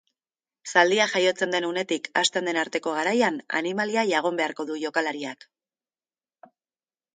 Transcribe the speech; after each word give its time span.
Zaldia 0.71 1.03
jaiotzen 1.11 1.53
den 1.55 1.67
unetik 1.67 2.09
hasten 2.21 2.49
den 2.49 2.59
arteko 2.63 2.95
garaian 3.01 3.39
animalia 3.61 4.07
jagon 4.15 4.43
beharko 4.43 4.69
du 4.73 4.81
jokalariak. 4.87 5.49